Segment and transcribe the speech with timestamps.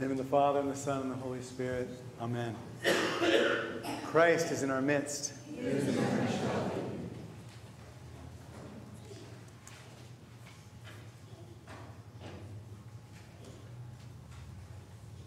[0.00, 1.88] Name of the Father, and the Son, and the Holy Spirit.
[2.20, 2.56] Amen.
[4.06, 5.32] Christ is in our midst.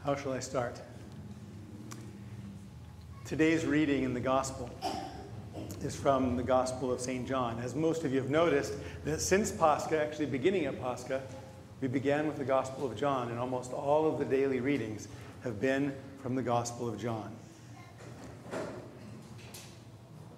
[0.04, 0.82] How shall I start?
[3.24, 4.70] Today's reading in the Gospel
[5.82, 7.26] is from the Gospel of St.
[7.26, 7.58] John.
[7.64, 8.74] As most of you have noticed,
[9.06, 11.22] that since Pascha, actually beginning at Pascha,
[11.82, 15.08] we began with the Gospel of John, and almost all of the daily readings
[15.44, 17.32] have been from the Gospel of John.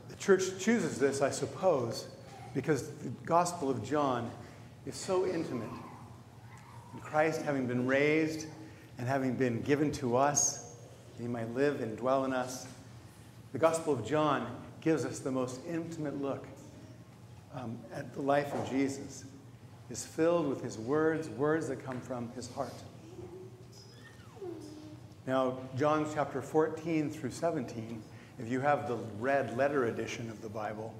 [0.09, 2.07] The church chooses this, I suppose,
[2.53, 4.30] because the Gospel of John
[4.86, 5.69] is so intimate.
[6.91, 8.47] And Christ, having been raised
[8.97, 10.75] and having been given to us,
[11.16, 12.67] that he might live and dwell in us,
[13.53, 14.45] the Gospel of John
[14.81, 16.45] gives us the most intimate look
[17.56, 19.23] um, at the life of Jesus
[19.89, 22.73] is filled with his words, words that come from his heart.
[25.25, 28.01] Now, John chapter 14 through 17,
[28.39, 30.93] if you have the red letter edition of the Bible,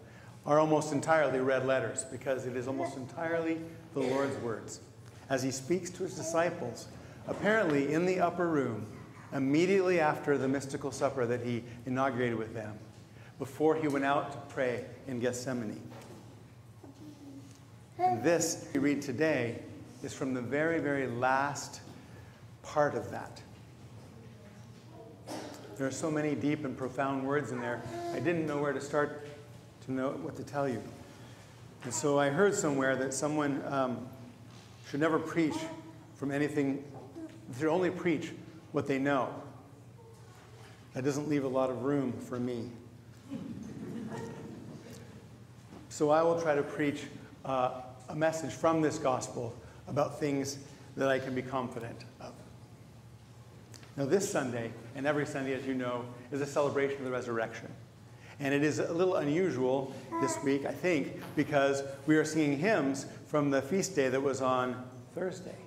[0.46, 3.60] are almost entirely red letters because it is almost entirely
[3.94, 4.82] the Lord's words.
[5.30, 6.88] As he speaks to his disciples,
[7.28, 8.86] apparently in the upper room,
[9.34, 12.78] immediately after the mystical supper that he inaugurated with them,
[13.38, 15.82] before he went out to pray in Gethsemane.
[18.00, 19.60] And this we read today
[20.04, 21.82] is from the very, very last
[22.64, 23.42] part of that.
[25.78, 27.82] There are so many deep and profound words in there.
[28.14, 29.28] I didn't know where to start
[29.86, 30.82] to know what to tell you.
[31.84, 34.08] And so I heard somewhere that someone um,
[34.90, 35.56] should never preach
[36.16, 36.84] from anything,
[37.50, 38.32] they should only preach
[38.72, 39.34] what they know.
[40.94, 42.70] That doesn't leave a lot of room for me.
[45.90, 47.04] So I will try to preach
[47.44, 49.56] uh, a message from this gospel
[49.88, 50.58] about things
[50.98, 52.34] that I can be confident of.
[53.96, 57.68] Now, this Sunday, and every Sunday, as you know, is a celebration of the resurrection.
[58.40, 63.06] And it is a little unusual this week, I think, because we are singing hymns
[63.28, 64.84] from the feast day that was on
[65.14, 65.58] Thursday.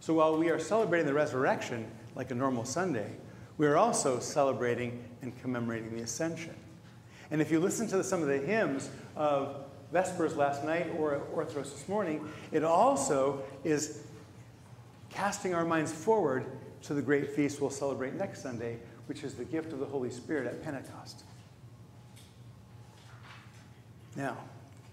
[0.00, 3.10] So while we are celebrating the resurrection like a normal Sunday,
[3.58, 6.54] we are also celebrating and commemorating the ascension.
[7.30, 9.63] And if you listen to some of the hymns of
[9.94, 14.02] Vespers last night or Orthros this morning, it also is
[15.08, 16.44] casting our minds forward
[16.82, 20.10] to the great feast we'll celebrate next Sunday, which is the gift of the Holy
[20.10, 21.22] Spirit at Pentecost.
[24.16, 24.36] Now,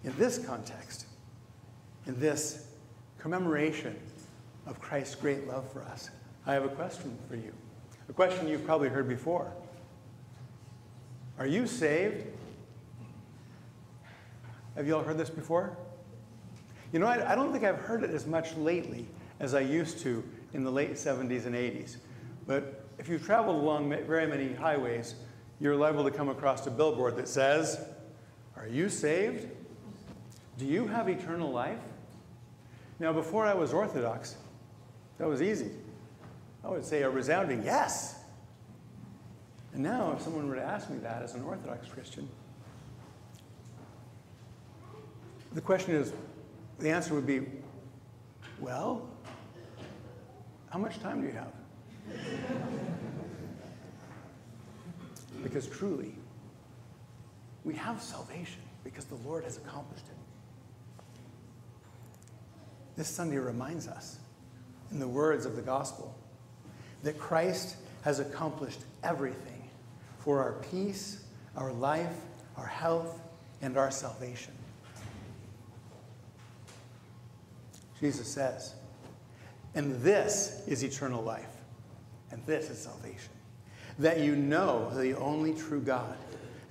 [0.04, 1.08] in this context,
[2.06, 2.68] in this
[3.18, 4.00] commemoration
[4.68, 6.12] of Christ's great love for us,
[6.46, 7.52] I have a question for you.
[8.08, 9.52] A question you've probably heard before.
[11.40, 12.28] Are you saved?
[14.76, 15.78] Have you all heard this before?
[16.94, 19.06] You know, I, I, don't think I've heard it as much lately
[19.40, 20.24] as I used to
[20.54, 21.98] in the late 70s and 80s.
[22.48, 25.16] But if you've traveled along very many highways,
[25.60, 27.80] you're liable to come across a billboard that says,
[28.56, 29.48] Are you saved?
[30.58, 31.80] Do you have eternal life?
[33.00, 34.36] Now, before I was Orthodox,
[35.18, 35.72] that was easy.
[36.64, 38.20] I would say a resounding yes.
[39.74, 42.28] And now, if someone were to ask me that as an Orthodox Christian,
[45.54, 46.14] The question is,
[46.80, 47.42] the answer would be,
[48.60, 49.08] well,
[50.70, 51.52] how much time do you have?
[55.44, 56.14] because truly,
[57.64, 60.16] we have salvation because the Lord has accomplished it.
[62.96, 64.20] This Sunday reminds us,
[64.92, 66.16] in the words of the gospel,
[67.04, 69.70] that Christ has accomplished everything
[70.20, 71.24] for our peace,
[71.58, 72.16] our life,
[72.58, 73.20] our health,
[73.62, 74.54] and our salvation.
[78.02, 78.74] Jesus says.
[79.76, 81.46] And this is eternal life.
[82.32, 83.32] And this is salvation.
[84.00, 86.18] That you know the only true God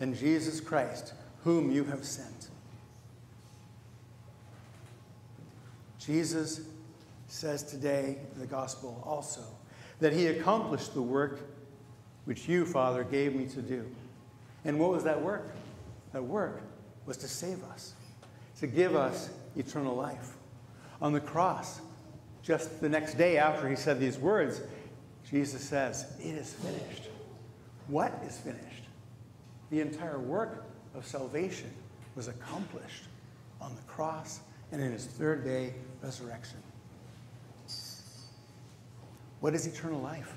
[0.01, 2.49] and Jesus Christ, whom you have sent.
[5.99, 6.63] Jesus
[7.29, 9.43] says today in the gospel also
[10.01, 11.41] that he accomplished the work
[12.25, 13.87] which you, Father, gave me to do.
[14.65, 15.55] And what was that work?
[16.13, 16.63] That work
[17.07, 17.93] was to save us,
[18.59, 20.35] to give us eternal life
[21.01, 21.81] on the cross.
[22.43, 24.61] Just the next day after he said these words,
[25.31, 27.09] Jesus says, It is finished.
[27.89, 28.85] What is finished?
[29.71, 30.65] The entire work
[30.95, 31.71] of salvation
[32.17, 33.05] was accomplished
[33.61, 34.41] on the cross
[34.73, 36.59] and in his third day resurrection.
[39.41, 40.33] What is eternal life?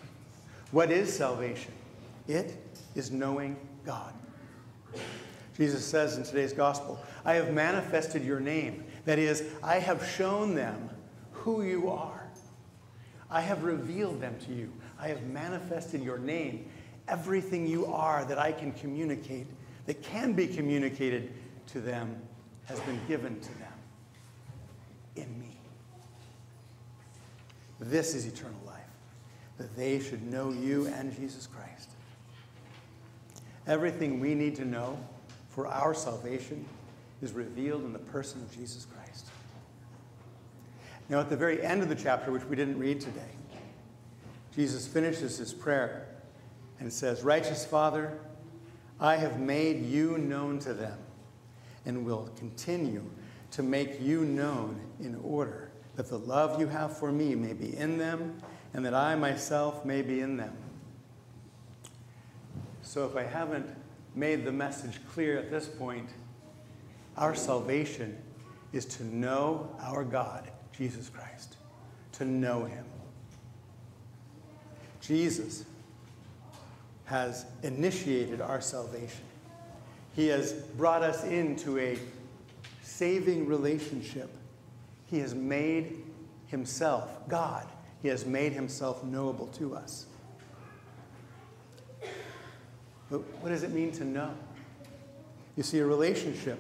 [0.72, 1.74] What is salvation?
[2.28, 2.58] It
[2.96, 4.14] is knowing God.
[5.58, 10.56] Jesus says in today's gospel, I have manifested your name that is, I have shown
[10.56, 10.90] them
[11.32, 12.28] who you are.
[13.30, 14.72] I have revealed them to you.
[15.00, 16.70] I have manifested your name.
[17.08, 19.48] Everything you are that I can communicate,
[19.88, 21.34] that can be communicated
[21.68, 22.16] to them,
[22.66, 23.74] has been given to them
[25.16, 25.58] in me.
[27.80, 28.80] This is eternal life,
[29.58, 31.90] that they should know you and Jesus Christ.
[33.68, 34.98] Everything we need to know
[35.50, 36.66] for our salvation
[37.24, 39.28] is revealed in the person of Jesus Christ.
[41.08, 43.22] Now, at the very end of the chapter, which we didn't read today,
[44.54, 46.08] Jesus finishes his prayer
[46.80, 48.20] and says, Righteous Father,
[49.00, 50.98] I have made you known to them
[51.86, 53.04] and will continue
[53.52, 57.76] to make you known in order that the love you have for me may be
[57.76, 58.42] in them
[58.74, 60.56] and that I myself may be in them.
[62.82, 63.68] So if I haven't
[64.16, 66.10] made the message clear at this point,
[67.18, 68.18] our salvation
[68.72, 71.58] is to know our God, Jesus Christ,
[72.14, 72.86] to know him.
[75.02, 75.66] Jesus
[77.06, 79.26] has initiated our salvation.
[80.16, 81.98] He has brought us into a
[82.82, 84.30] saving relationship.
[85.08, 86.04] He has made
[86.48, 87.68] himself, God,
[88.02, 90.06] he has made himself knowable to us.
[93.10, 94.34] But what does it mean to know?
[95.56, 96.60] You see, a relationship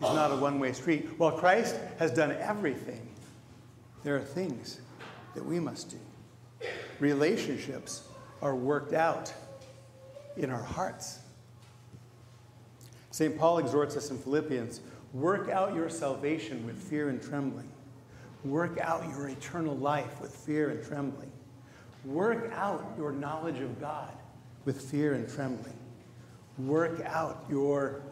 [0.00, 1.08] is not a one way street.
[1.16, 3.08] While Christ has done everything,
[4.04, 4.80] there are things
[5.34, 6.66] that we must do.
[7.00, 8.08] Relationships
[8.42, 9.32] are worked out
[10.36, 11.20] in our hearts.
[13.10, 13.36] St.
[13.36, 14.80] Paul exhorts us in Philippians
[15.12, 17.68] work out your salvation with fear and trembling.
[18.44, 21.32] Work out your eternal life with fear and trembling.
[22.04, 24.12] Work out your knowledge of God
[24.64, 25.76] with fear and trembling.
[26.58, 28.02] Work out your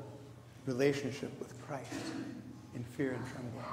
[0.66, 1.90] relationship with Christ
[2.74, 3.64] in fear and trembling.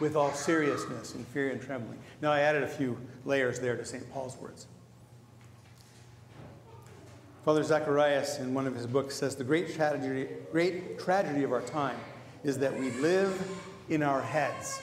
[0.00, 1.98] With all seriousness in fear and trembling.
[2.20, 4.10] Now, I added a few layers there to St.
[4.12, 4.66] Paul's words.
[7.44, 11.62] Father Zacharias, in one of his books, says the great tragedy, great tragedy of our
[11.62, 11.96] time
[12.42, 13.40] is that we live
[13.88, 14.80] in our heads.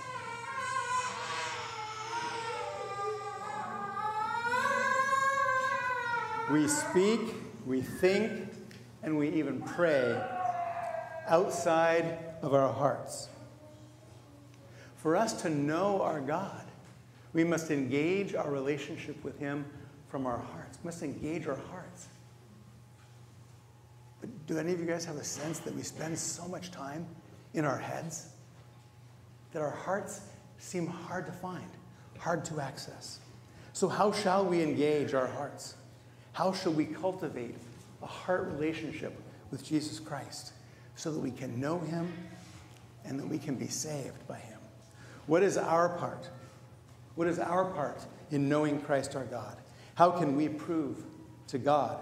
[6.51, 7.19] We speak,
[7.66, 8.50] we think,
[9.04, 10.22] and we even pray
[11.29, 13.29] outside of our hearts.
[14.97, 16.65] For us to know our God,
[17.33, 19.65] we must engage our relationship with Him
[20.09, 20.79] from our hearts.
[20.83, 22.07] We must engage our hearts.
[24.19, 27.05] But do any of you guys have a sense that we spend so much time
[27.53, 28.29] in our heads
[29.53, 30.21] that our hearts
[30.57, 31.69] seem hard to find,
[32.17, 33.19] hard to access?
[33.71, 35.75] So, how shall we engage our hearts?
[36.33, 37.55] How shall we cultivate
[38.01, 39.17] a heart relationship
[39.51, 40.53] with Jesus Christ
[41.00, 42.12] so that we can know him
[43.06, 44.60] and that we can be saved by him?
[45.28, 46.30] What is our part?
[47.16, 49.56] What is our part in knowing Christ our God?
[49.96, 51.06] How can we prove
[51.48, 52.01] to God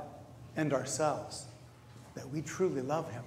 [0.56, 1.46] and ourselves
[2.16, 3.22] that we truly love him?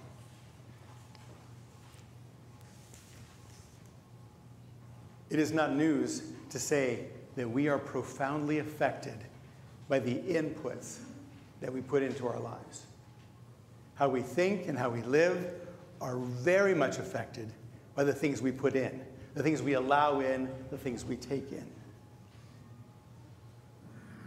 [5.31, 9.19] It is not news to say that we are profoundly affected
[9.89, 10.99] by the inputs
[11.61, 12.87] that we put into our lives.
[13.95, 15.60] How we think and how we live
[16.01, 17.53] are very much affected
[17.95, 19.01] by the things we put in,
[19.35, 21.67] the things we allow in, the things we take in.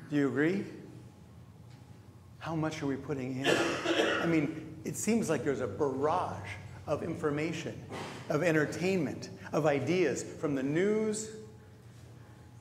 [0.09, 0.65] Do you agree?
[2.39, 3.57] How much are we putting in?
[4.21, 6.49] I mean, it seems like there's a barrage
[6.85, 7.81] of information,
[8.29, 11.29] of entertainment, of ideas from the news,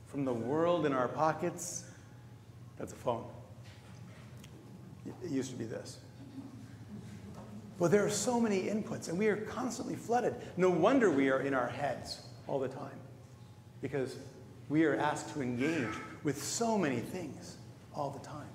[0.06, 1.84] from the world in our pockets,
[2.78, 3.24] that's a phone.
[5.06, 5.98] It used to be this.
[7.78, 10.34] Well, there are so many inputs, and we are constantly flooded.
[10.56, 12.98] No wonder we are in our heads all the time,
[13.80, 14.16] because
[14.68, 17.56] we are asked to engage with so many things
[17.94, 18.46] all the time.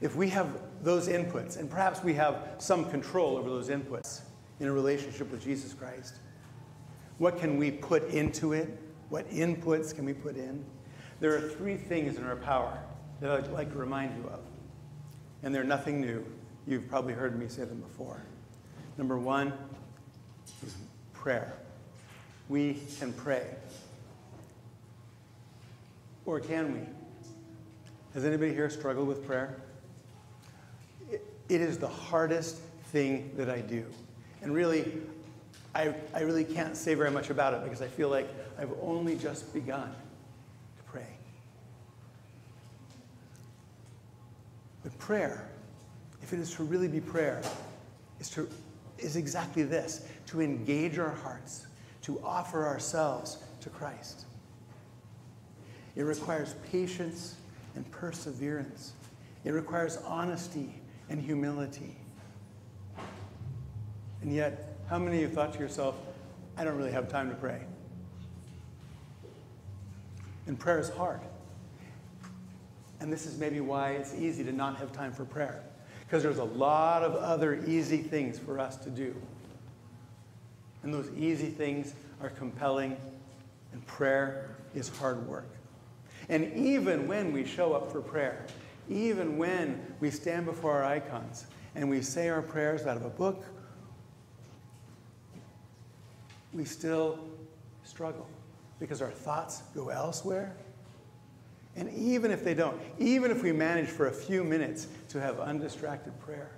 [0.00, 0.48] If we have
[0.82, 4.22] those inputs, and perhaps we have some control over those inputs
[4.60, 6.16] in a relationship with Jesus Christ,
[7.18, 8.78] what can we put into it?
[9.08, 10.64] What inputs can we put in?
[11.20, 12.78] There are three things in our power
[13.20, 14.40] that I'd like to remind you of.
[15.42, 16.26] And they're nothing new.
[16.66, 18.20] You've probably heard me say them before.
[18.98, 19.52] Number one
[20.64, 20.74] is
[21.12, 21.54] prayer.
[22.48, 23.46] We can pray.
[26.24, 26.80] Or can we?
[28.14, 29.56] Has anybody here struggled with prayer?
[31.10, 32.56] it, it is the hardest
[32.86, 33.84] thing that I do.
[34.42, 34.92] And really,
[35.74, 39.16] I, I really can't say very much about it because I feel like I've only
[39.16, 39.90] just begun.
[40.78, 41.06] To pray.
[44.82, 45.48] But prayer,
[46.26, 47.40] if it is to really be prayer,
[48.18, 48.48] is, to,
[48.98, 51.68] is exactly this to engage our hearts,
[52.02, 54.24] to offer ourselves to Christ.
[55.94, 57.36] It requires patience
[57.76, 58.94] and perseverance.
[59.44, 60.74] It requires honesty
[61.08, 61.96] and humility.
[64.20, 65.94] And yet, how many of you thought to yourself,
[66.56, 67.60] I don't really have time to pray?
[70.48, 71.20] And prayer is hard.
[72.98, 75.62] And this is maybe why it's easy to not have time for prayer,
[76.06, 79.14] because there's a lot of other easy things for us to do.
[80.82, 82.96] And those easy things are compelling,
[83.72, 85.48] and prayer is hard work.
[86.28, 88.44] And even when we show up for prayer,
[88.88, 93.10] even when we stand before our icons and we say our prayers out of a
[93.10, 93.44] book,
[96.52, 97.18] we still
[97.84, 98.28] struggle
[98.78, 100.56] because our thoughts go elsewhere.
[101.76, 105.38] And even if they don't, even if we manage for a few minutes to have
[105.38, 106.50] undistracted prayer,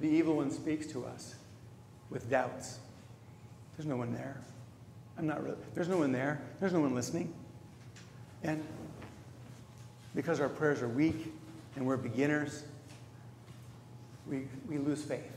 [0.00, 1.34] the evil one speaks to us
[2.08, 2.78] with doubts.
[3.76, 4.40] There's no one there.
[5.18, 6.40] I'm not really, there's no one there.
[6.60, 7.34] There's no one listening.
[8.42, 8.64] And
[10.14, 11.32] because our prayers are weak
[11.76, 12.64] and we're beginners,
[14.28, 15.32] we, we lose faith.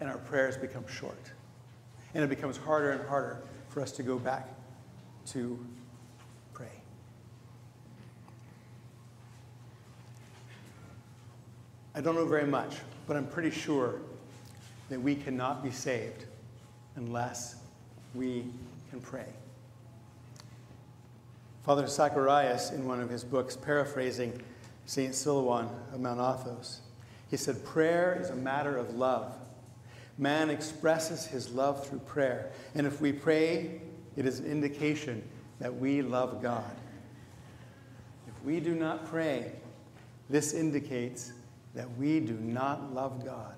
[0.00, 1.30] And our prayers become short.
[2.14, 4.48] And it becomes harder and harder for us to go back
[5.26, 5.64] to
[6.52, 6.66] pray.
[11.94, 14.00] I don't know very much, but I'm pretty sure
[14.90, 16.24] that we cannot be saved
[16.96, 17.56] unless
[18.14, 18.44] we
[18.90, 19.26] can pray.
[21.64, 24.40] Father Zacharias, in one of his books, paraphrasing
[24.86, 25.12] St.
[25.12, 26.80] Silouan of Mount Athos,
[27.30, 29.34] he said, Prayer is a matter of love.
[30.16, 32.50] Man expresses his love through prayer.
[32.74, 33.80] And if we pray,
[34.16, 35.22] it is an indication
[35.60, 36.70] that we love God.
[38.26, 39.52] If we do not pray,
[40.28, 41.32] this indicates
[41.74, 43.54] that we do not love God.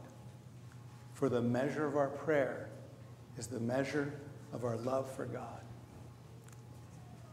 [1.15, 2.69] For the measure of our prayer
[3.39, 4.13] is the measure
[4.53, 5.61] of our love for God.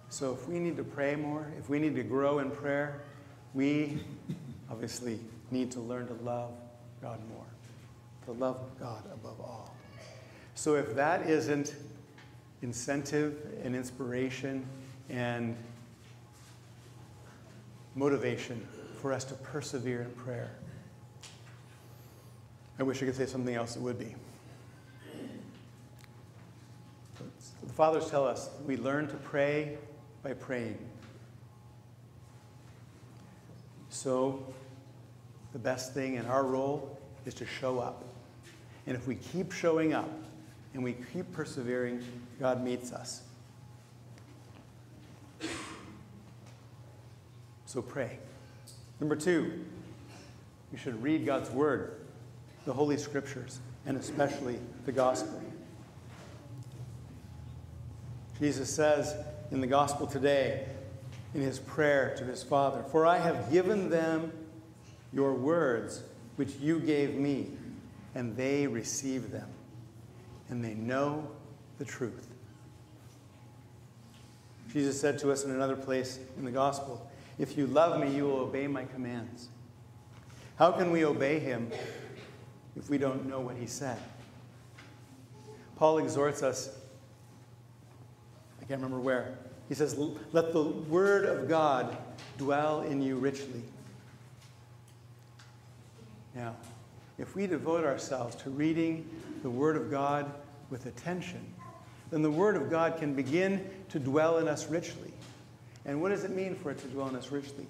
[0.09, 3.01] So if we need to pray more, if we need to grow in prayer,
[3.53, 3.99] we
[4.71, 5.19] obviously
[5.51, 6.51] need to learn to love
[7.01, 7.45] God more,
[8.25, 9.75] to love God above all.
[10.55, 11.75] So if that isn't
[12.61, 14.65] incentive and inspiration
[15.09, 15.55] and
[17.95, 18.67] motivation
[19.01, 20.51] for us to persevere in prayer,
[22.79, 24.15] I wish I could say something else it would be.
[27.63, 29.77] The fathers tell us we learn to pray
[30.23, 30.77] by praying.
[33.89, 34.45] So,
[35.51, 38.03] the best thing in our role is to show up.
[38.87, 40.09] And if we keep showing up
[40.73, 42.03] and we keep persevering,
[42.39, 43.23] God meets us.
[47.65, 48.17] So pray.
[48.99, 49.65] Number two,
[50.71, 51.97] we should read God's Word,
[52.69, 55.41] the Holy Scriptures, and especially the Gospel.
[58.39, 59.15] Jesus says
[59.49, 60.67] in the Gospel today,
[61.33, 64.31] in his prayer to his Father, For I have given them
[65.11, 66.03] your words,
[66.35, 67.47] which you gave me,
[68.13, 69.49] and they receive them,
[70.51, 71.27] and they know
[71.79, 72.27] the truth.
[74.71, 77.09] Jesus said to us in another place in the Gospel,
[77.39, 79.49] If you love me, you will obey my commands.
[80.59, 81.71] How can we obey him
[82.75, 83.97] if we don't know what he said?
[85.75, 86.69] Paul exhorts us
[88.61, 89.37] I can't remember where.
[89.67, 89.97] He says,
[90.33, 91.97] Let the word of God
[92.37, 93.63] dwell in you richly.
[96.35, 96.55] Now,
[97.17, 99.09] if we devote ourselves to reading
[99.41, 100.31] the word of God
[100.69, 101.53] with attention,
[102.11, 105.13] then the word of God can begin to dwell in us richly.
[105.85, 107.67] And what does it mean for it to dwell in us richly?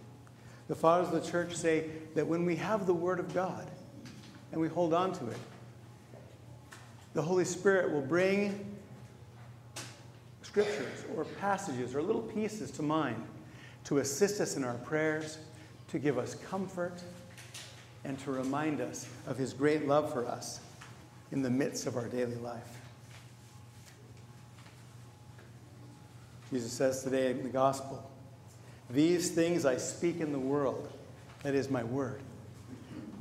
[0.67, 3.67] The fathers of the church say that when we have the word of God
[4.51, 5.37] and we hold on to it,
[7.13, 8.75] the Holy Spirit will bring
[10.41, 13.23] scriptures or passages or little pieces to mind
[13.85, 15.39] to assist us in our prayers,
[15.87, 17.01] to give us comfort,
[18.03, 20.59] and to remind us of his great love for us
[21.31, 22.79] in the midst of our daily life.
[26.51, 28.09] Jesus says today in the gospel,
[28.89, 30.91] These things I speak in the world,
[31.43, 32.21] that is my word.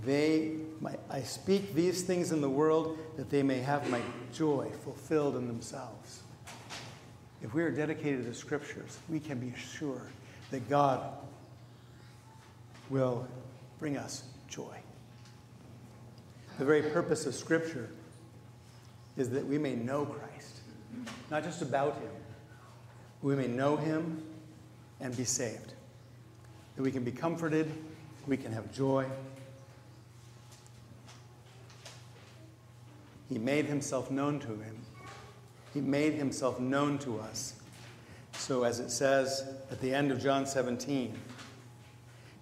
[0.04, 4.00] They, my, I speak these things in the world that they may have my
[4.32, 6.22] joy fulfilled in themselves.
[7.42, 10.02] If we are dedicated to the scriptures, we can be sure
[10.50, 11.12] that God
[12.90, 13.26] will
[13.78, 14.76] bring us joy.
[16.58, 17.90] The very purpose of scripture
[19.16, 20.56] is that we may know Christ,
[21.30, 22.10] not just about him.
[23.22, 24.22] We may know him
[25.00, 25.74] and be saved.
[26.76, 27.72] That we can be comforted,
[28.26, 29.06] we can have joy.
[33.28, 34.78] He made himself known to him
[35.74, 37.54] he made himself known to us
[38.32, 41.16] So, as it says at the end of John 17,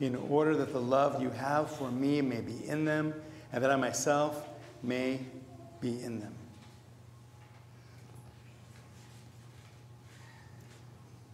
[0.01, 3.15] in order that the love you have for me may be in them,
[3.53, 4.49] and that I myself
[4.83, 5.21] may
[5.81, 6.35] be in them.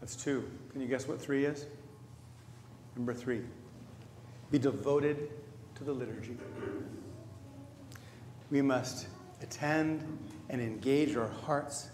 [0.01, 0.49] That's two.
[0.71, 1.67] Can you guess what three is?
[2.97, 3.43] Number three
[4.51, 5.31] be devoted
[5.77, 6.37] to the liturgy.
[8.51, 9.07] We must
[9.43, 10.19] attend
[10.49, 11.89] and engage our hearts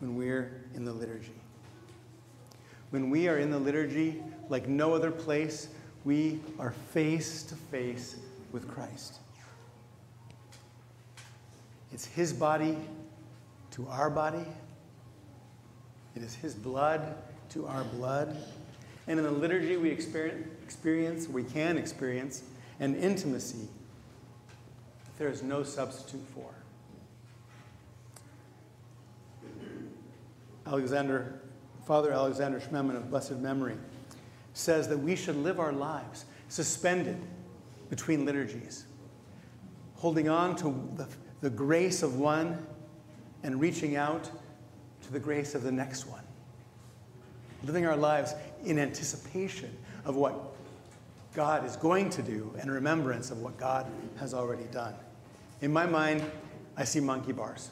[0.00, 1.32] when we're in the liturgy.
[2.90, 5.68] When we are in the liturgy, like no other place,
[6.04, 8.16] we are face to face
[8.50, 9.20] with Christ.
[11.92, 12.76] It's His body
[13.72, 14.44] to our body,
[16.14, 17.14] it is His blood
[17.50, 18.36] to our blood.
[19.06, 22.42] And in the liturgy, we experience, we can experience
[22.78, 23.68] an intimacy
[25.04, 26.61] that there is no substitute for.
[30.72, 31.38] Alexander,
[31.84, 33.76] Father Alexander Schmemann of blessed memory,
[34.54, 37.18] says that we should live our lives suspended
[37.90, 38.86] between liturgies,
[39.96, 41.06] holding on to the,
[41.42, 42.66] the grace of one
[43.42, 44.30] and reaching out
[45.02, 46.22] to the grace of the next one.
[47.64, 49.76] Living our lives in anticipation
[50.06, 50.54] of what
[51.34, 53.86] God is going to do and remembrance of what God
[54.18, 54.94] has already done.
[55.60, 56.24] In my mind,
[56.78, 57.70] I see monkey bars.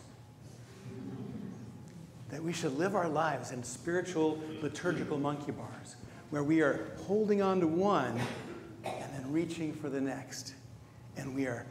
[2.30, 5.96] That we should live our lives in spiritual, liturgical monkey bars,
[6.30, 8.20] where we are holding on to one
[8.84, 10.54] and then reaching for the next.
[11.16, 11.66] And we are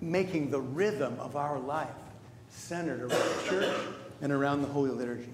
[0.00, 1.88] making the rhythm of our life
[2.50, 3.76] centered around the church
[4.20, 5.32] and around the Holy Liturgy.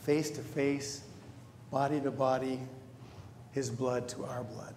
[0.00, 1.02] Face to face,
[1.70, 2.60] body to body,
[3.52, 4.74] his blood to our blood.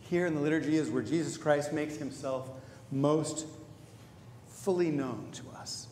[0.00, 2.50] Here in the liturgy is where Jesus Christ makes himself
[2.90, 3.46] most
[4.48, 5.88] fully known to us.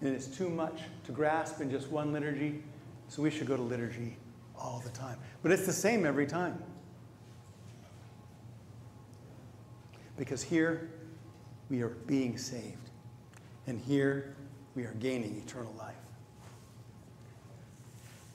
[0.00, 2.62] And it's too much to grasp in just one liturgy,
[3.08, 4.16] so we should go to liturgy
[4.58, 5.18] all the time.
[5.42, 6.62] But it's the same every time.
[10.16, 10.90] Because here
[11.70, 12.90] we are being saved,
[13.66, 14.34] and here
[14.74, 15.94] we are gaining eternal life.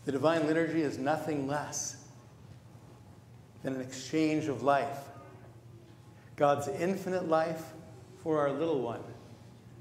[0.05, 1.97] The divine liturgy is nothing less
[3.63, 4.97] than an exchange of life.
[6.35, 7.63] God's infinite life
[8.23, 9.03] for our little one,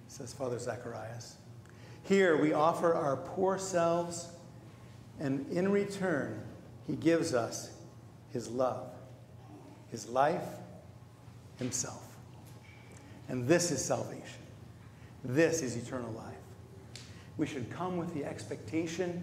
[0.09, 1.37] says Father Zacharias.
[2.05, 4.29] Here we offer our poor selves,
[5.19, 6.43] and in return,
[6.87, 7.71] he gives us
[8.33, 8.91] his love,
[9.91, 10.45] his life,
[11.59, 12.03] himself.
[13.29, 14.43] And this is salvation.
[15.25, 16.35] This is eternal life.
[17.37, 19.23] We should come with the expectation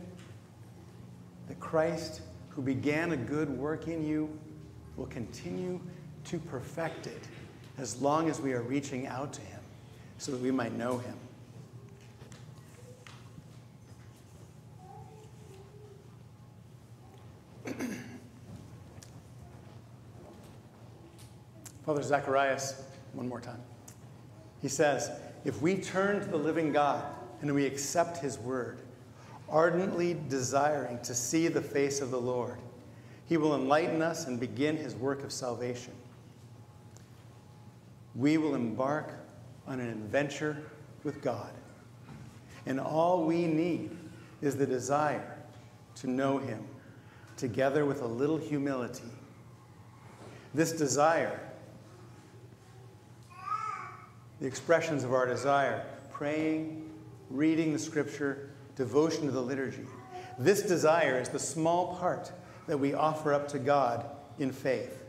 [1.47, 4.29] that Christ, who began a good work in you,
[4.95, 5.79] will continue
[6.25, 7.23] to perfect it
[7.77, 9.59] as long as we are reaching out to him
[10.17, 11.15] so that we might know him.
[21.87, 23.61] Father Zacharias, one more time.
[24.61, 25.09] He says,
[25.45, 27.01] If we turn to the living God
[27.41, 28.79] and we accept his word,
[29.47, 32.57] ardently desiring to see the face of the Lord,
[33.25, 35.93] he will enlighten us and begin his work of salvation.
[38.15, 39.13] We will embark
[39.65, 40.57] on an adventure
[41.05, 41.53] with God.
[42.65, 43.91] And all we need
[44.41, 45.37] is the desire
[45.95, 46.65] to know him,
[47.37, 49.09] together with a little humility.
[50.53, 51.39] This desire
[54.39, 56.89] the expressions of our desire praying,
[57.29, 59.85] reading the scripture, devotion to the liturgy.
[60.39, 62.31] This desire is the small part
[62.67, 64.05] that we offer up to God
[64.39, 65.03] in faith.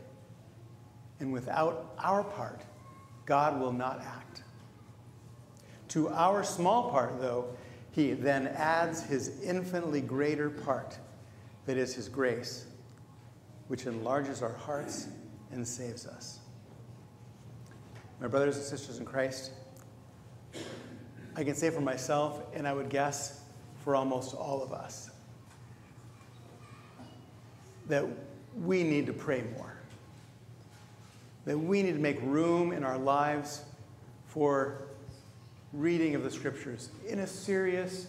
[1.19, 2.61] And without our part,
[3.25, 4.43] God will not act.
[5.89, 7.47] To our small part, though,
[7.91, 10.97] he then adds his infinitely greater part,
[11.65, 12.65] that is his grace,
[13.67, 15.07] which enlarges our hearts
[15.51, 16.39] and saves us.
[18.21, 19.51] My brothers and sisters in Christ,
[21.35, 23.41] I can say for myself, and I would guess
[23.83, 25.09] for almost all of us,
[27.87, 28.05] that
[28.61, 29.77] we need to pray more.
[31.45, 33.63] That we need to make room in our lives
[34.27, 34.83] for
[35.71, 38.07] reading of the scriptures in a serious,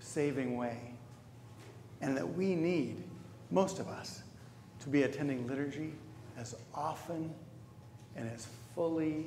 [0.00, 0.78] saving way.
[2.00, 3.02] And that we need,
[3.50, 4.22] most of us,
[4.80, 5.92] to be attending liturgy
[6.36, 7.32] as often
[8.16, 9.26] and as fully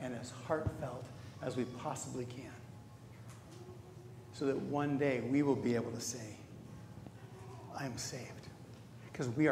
[0.00, 1.04] and as heartfelt
[1.42, 2.52] as we possibly can.
[4.32, 6.36] So that one day we will be able to say,
[7.78, 8.48] I am saved.
[9.12, 9.50] Because we are